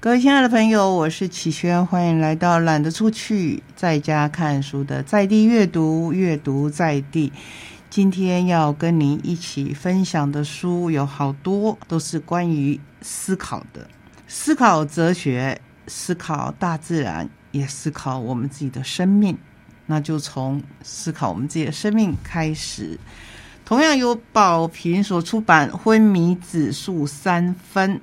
[0.00, 7.32] 各位亲爱的朋友，我是启轩，欢迎来到懒得出去，在家看书的在地阅读，阅读在地。
[7.90, 13.88] 今天要跟您一起分享的书有好多，都是关于思考的，
[14.28, 19.36] 思考哲学，思考大自然，也思考我们自己的生命。
[19.86, 22.96] 那就从思考我们自己的生命开始。
[23.64, 27.96] 同样由宝瓶所出版《昏迷指数三分》。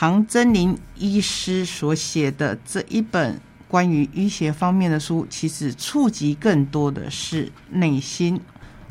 [0.00, 8.40] 唐真林医师所写的这一本关于医学方面的书，其实触及更多的是内心。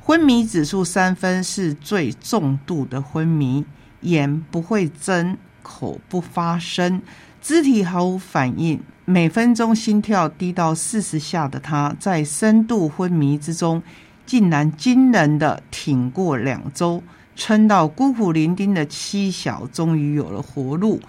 [0.02, 3.64] 昏迷指数三分是最重度的昏迷，
[4.02, 7.02] 眼不会睁，口不发声，
[7.42, 13.82] 肢体毫无反应，每分钟心跳低到四十下的他，在深度昏迷之中，
[14.26, 17.02] 竟然惊人的挺过两周。
[17.38, 21.00] 撑到孤苦伶仃的妻小终于有了活路，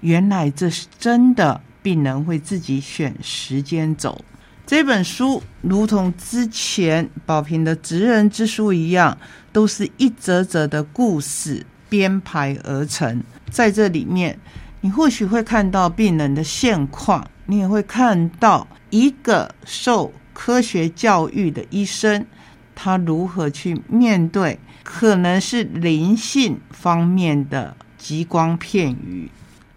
[0.00, 4.24] 原来这是真的，病人会自己选时间走。
[4.64, 9.18] 这本书如同之前宝平的《职人之书》一样，
[9.52, 13.22] 都是一则则的故事编排而成。
[13.50, 14.38] 在这里面，
[14.80, 22.24] 你或许会看到病人的现况，你也会看到一个受科学教育的医生，
[22.72, 24.58] 他如何去面对。
[24.82, 29.30] 可能是灵性方面的极光片语。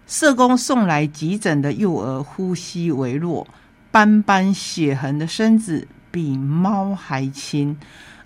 [0.06, 3.46] 社工送来急诊的幼儿呼吸微弱，
[3.90, 7.76] 斑斑血痕的身子比猫还轻，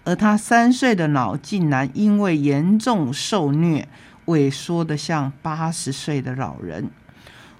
[0.05, 3.89] 而他三岁的脑竟然因为严重受虐，
[4.27, 6.91] 萎缩的像八十岁的老人。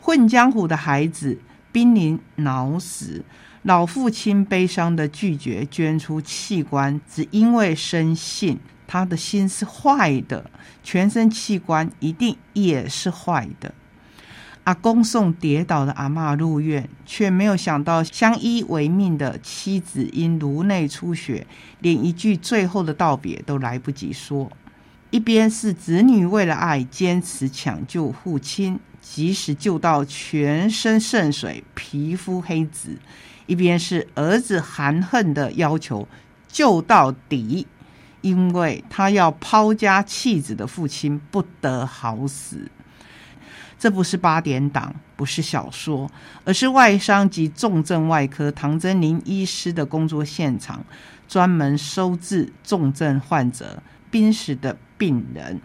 [0.01, 1.39] 混江湖的孩子
[1.73, 3.25] 濒临脑死，
[3.63, 8.59] 老父亲悲伤的拒绝捐出器官，只因为生性。
[8.93, 10.51] 他的心是坏的，
[10.83, 13.73] 全身器官一定也是坏的。
[14.65, 21.47] 阿公送跌倒的阿妈入院，却没有想到相依为命的妻子因颅内出血，
[21.79, 24.51] 连一句最后的道别都来不及说。
[25.11, 32.97] 一边是子女为了爱坚持抢救父亲，即使救到全身渗水、皮肤黑紫；
[33.47, 36.09] 一边是儿子含恨的要求
[36.49, 37.69] 救到底。
[38.21, 42.71] 因为他要抛家弃子的父亲不得好死，
[43.79, 46.11] 这不是八点档，不是小说，
[46.45, 50.85] 而是外伤及重症外科唐真林医师的工作现场，
[51.27, 55.61] 专门收治重症患者、濒死的病人。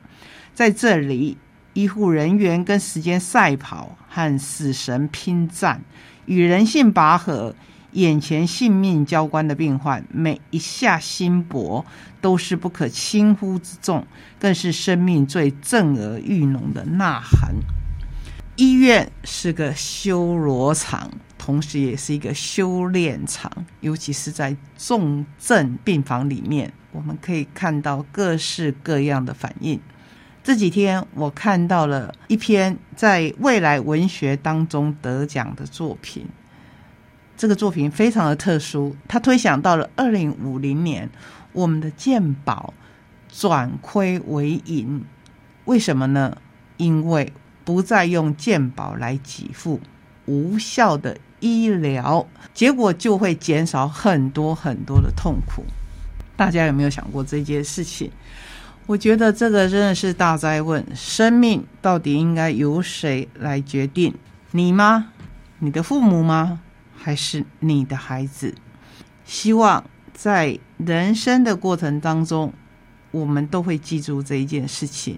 [0.53, 1.37] 在这里，
[1.73, 5.81] 医护人员跟时间赛跑，和死神拼战，
[6.25, 7.53] 与人性拔河。
[7.95, 11.85] 眼前性命交关的病患，每一下心搏
[12.19, 14.06] 都是不可轻忽之重，
[14.38, 17.55] 更是生命最震耳欲聋的呐喊。
[18.57, 29.79] 医院是个修罗场，同时也是一个修炼场，尤其是在重症病房里面，我们可以看到各式各样的反应。
[30.44, 36.25] 这几天我看到了一篇在未来文学当中得奖的作品。
[37.38, 41.09] 这个作品非常的特殊，它推想到了二零五零年，
[41.51, 42.73] 我们的健保
[43.29, 45.03] 转亏为盈，
[45.66, 46.38] 为什么呢？
[46.78, 47.31] 因为
[47.63, 49.79] 不再用健保来给付
[50.25, 55.63] 无效的医疗，结果就会减少很多很多的痛苦。
[56.35, 58.12] 大家有没有想过这件事情？
[58.85, 64.13] 我觉得这个真的是大灾问：生命到底应该由谁来决定？
[64.52, 65.12] 你吗？
[65.59, 66.62] 你的父母吗？
[67.05, 68.51] 还是你的孩子，
[69.25, 72.51] 希望在人生的过程当中，
[73.11, 75.16] 我们都会记住这一件事情：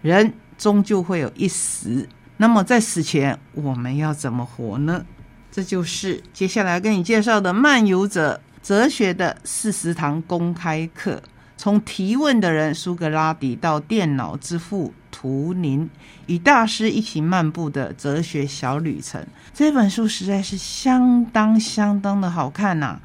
[0.00, 2.08] 人终究会有一死。
[2.36, 5.04] 那么在死前，我们要怎么活呢？
[5.50, 11.20] 这就是接下来跟你介绍的漫游者哲学的四十堂公开课。
[11.56, 15.88] 从提问的人苏格拉底到电脑之父图灵，
[16.26, 19.24] 与大师一起漫步的哲学小旅程。
[19.54, 22.98] 这本书实在是相当相当的好看呐！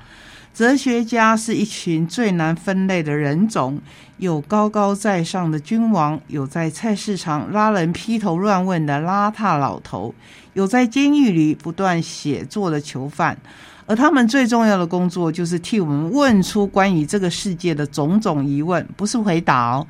[0.51, 3.79] 哲学家是一群最难分类的人种，
[4.17, 10.13] 有高高在上的君王，有在菜市场拉人劈头乱问的邋遢老头，
[10.53, 13.37] 有在监狱里不断写作的囚犯。
[13.85, 19.85] 而他们最重要的工作，就是替我们问出关于这个世界的种种疑问，不是回答，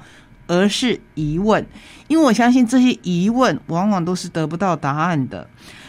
[0.50, 1.63] 而是疑问。
[2.07, 5.48] 因为我相信这些疑问往往都是得不到答案的。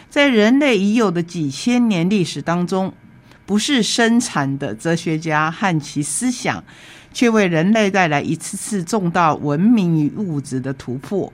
[0.09, 2.93] 在人类已有的几千年历史当中，
[3.45, 6.63] 不是生产的哲学家和其思想，
[7.11, 11.33] 却为人类带来一次次重大文明与物质的突破。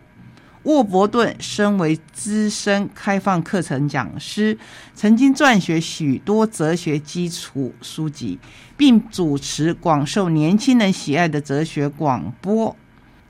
[0.63, 4.57] 沃伯顿身为资深开放课程讲师，
[4.93, 8.37] 曾经撰写许多哲学基础书籍，
[8.75, 12.75] 并主持广受年轻人喜爱的哲学广播。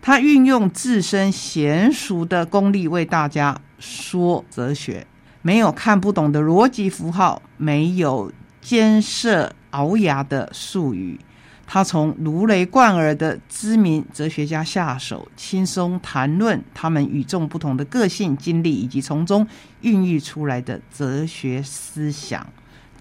[0.01, 5.05] 他运用自身娴熟的功力为大家说哲学，
[5.41, 11.19] 没有看不懂的逻辑符号，没有艰涩熬牙的术语。
[11.69, 19.45] 他从如雷贯耳的知名哲学家下手，轻松谈论他们与众不同的个性、经历，以及从中
[19.81, 22.47] 孕育出来的哲学思想，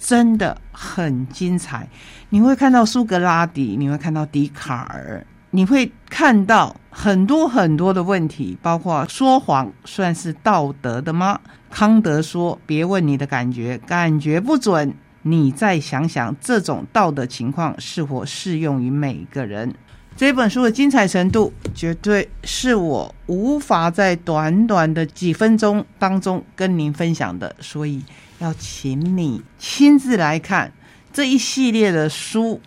[0.01, 1.89] 真的很精彩。
[2.31, 11.39] 你会看到苏格拉底，你会看到笛卡尔，你会看到很多很多的问题，包括说谎算是道德的吗？
[11.71, 19.75] 康德说：“别问你的感觉，感觉不准。”你再想想，这种道德情况是否适用于每个人？
[20.17, 28.03] 这本书的精彩程度，绝对是我无法在短短的几分钟当中跟您分享的，所以
[28.39, 30.73] 要请你亲自来看
[31.13, 32.59] 这一系列的书，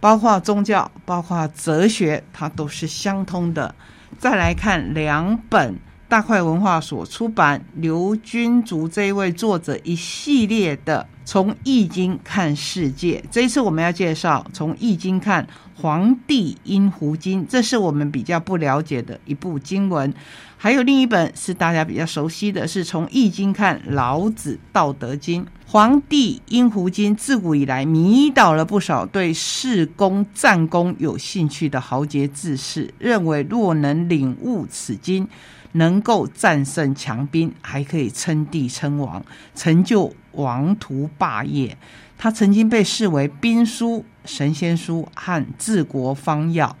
[0.00, 3.74] 包括宗教，包括哲学，它都是相通的。
[4.18, 11.06] 再来看两本大块文化所出版刘君竹这一位作者一系列的。
[11.22, 15.44] 从易经看世界，这一次我们要介绍从易经看
[15.80, 20.12] 《黄帝阴湖经》，这是我们比较不了解的一部经文。
[20.62, 25.42] 还有另一本是大家比较熟悉的，是从易经看《老子道德经》。
[25.64, 35.26] 《黄帝阴湖经》自古以来迷倒了不少对事功战功有兴趣的豪杰志士，认为若能领悟此经。
[35.72, 39.24] 能够战胜强兵，还可以称帝称王，
[39.54, 41.78] 成就王图霸业。
[42.18, 46.76] 他曾经被视为兵书、神仙书和治国方药。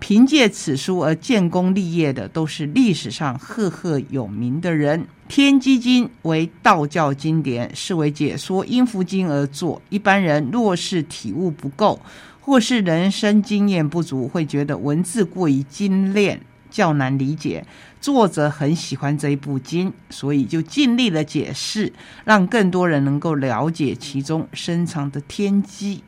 [0.00, 5.02] 凭借此书而建功立业的，都是历史上赫赫有名的人。
[5.28, 9.80] 《天机经》为道教经典，是为解说阴符经而作。
[9.90, 12.00] 一般人若是体悟不够，
[12.40, 16.40] 或是人生经验不足，会觉得文字过于精炼。
[16.70, 17.66] 较难理解，
[18.00, 21.92] 作者很喜欢这一部经，所以就尽力的解释，
[22.24, 26.04] 让更多人能够了解其中深藏的天机。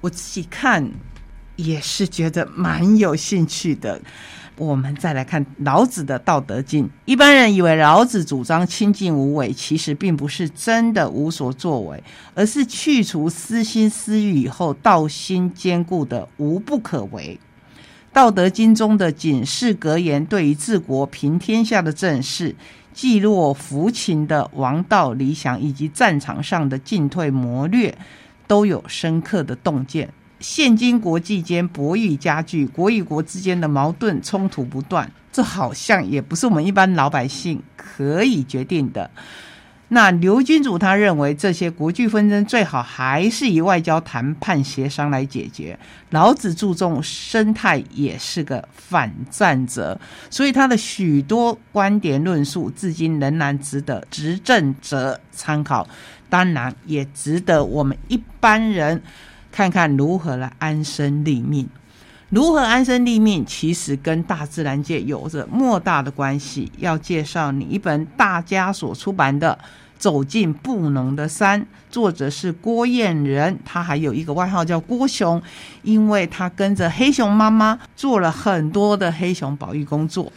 [0.00, 0.88] 我自己看
[1.64, 4.00] 也是觉得蛮有兴趣的。
[4.56, 12.04] 我们再来看老子的《道德经》，一般人以为老子主张清净无为，其实并不是真的无所作为，
[12.34, 17.40] 而是去除私心私欲以后，道心坚固的无不可为。
[18.14, 22.54] 《道德经》中的警示格言，对于治国平天下的正事、
[22.92, 27.96] 济弱扶倾的王道理想，以及战场上的进退谋略，
[28.46, 30.10] 都有深刻的洞见。
[30.42, 39.08] 现今国际间博弈加剧，国与国之间的矛盾冲突不断，这好像也不是我们一般老百姓可以决定的。
[39.88, 45.78] 那刘君主他认为这些国际纷争最好还是以外交谈判协商来解决。
[46.08, 50.00] 老子注重生态，也是个反战者，
[50.30, 55.86] 所以他的许多观点论述至今仍然值得执政者参考，
[56.30, 59.02] 当然也值得我们一般人
[59.52, 61.68] 看看如何来安身立命。
[62.30, 66.72] 如何安身立命，其实跟大自然界有着莫大的关系。
[66.78, 69.56] 要介绍你一本大家所出版的。
[69.98, 75.40] 走进布农的山，作者是郭燕仁，他还有一个外号叫郭熊，
[75.82, 80.32] 因为他跟着黑熊妈妈做了很多的黑熊保育工作。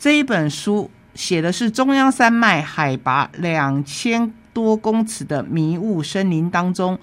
[0.00, 6.98] 这一本书写的是中央山脉海拔两千多公尺的迷雾森林当中，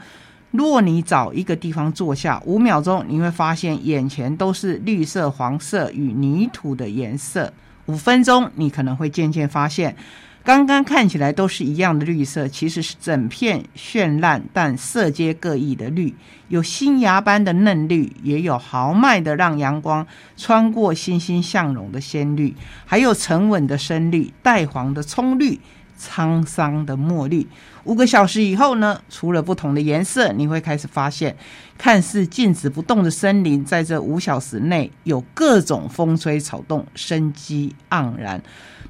[0.51, 7.51] 若你找一个地方坐下五秒钟，你会发现眼前都是绿色、黄色与泥土的颜色。
[7.87, 9.95] 五分钟，你可能会渐渐发现。
[10.43, 16.15] 刚刚看起来都是一样的绿色，其实是整片绚烂但色阶各异的绿，
[16.47, 20.05] 有新芽般的嫩绿，也有豪迈的让阳光
[20.35, 22.55] 穿过欣欣向荣的鲜绿，
[22.85, 25.59] 还有沉稳的深绿、带黄的葱绿、
[26.01, 27.45] 沧桑的墨绿。
[27.83, 31.35] 五个小时以后呢，除了不同的颜色，你会开始发现，
[31.77, 38.41] 看似静止不动的森林，在这五小时内有各种风吹草动，生机盎然。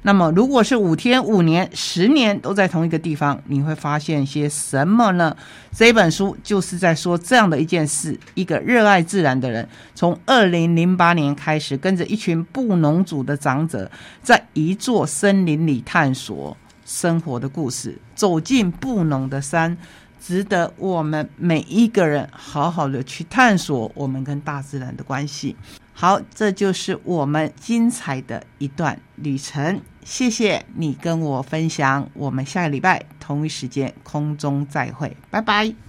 [0.04, 5.34] 那么，如果是五天、五年、十年都在同一个地方，你会发现些什么呢？
[5.72, 13.88] 这本书就是在说这样的一件事：一个热爱自然的人，从二零零八年开始，跟着一群布农族的长者，
[14.22, 16.56] 在一座森林里探索
[16.92, 17.98] 生活的故事。
[18.14, 19.76] 走进布农的山，
[20.20, 25.56] 值得我们每一个人好好的去探索我们跟大自然的关系。
[25.94, 29.80] 好，这就是我们精彩的一段旅程。
[30.04, 35.74] 谢谢你跟我分享，我们下个礼拜同一时间空中再会，拜拜。